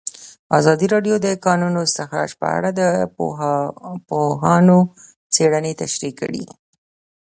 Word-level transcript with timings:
ازادي 0.59 0.87
راډیو 0.93 1.15
د 1.19 1.25
د 1.25 1.27
کانونو 1.45 1.79
استخراج 1.87 2.31
په 2.41 2.47
اړه 2.57 2.69
د 2.79 2.81
پوهانو 4.09 4.79
څېړنې 5.33 5.71
تشریح 5.81 6.13
کړې. 6.21 6.43